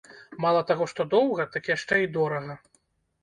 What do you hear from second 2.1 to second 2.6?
дорага.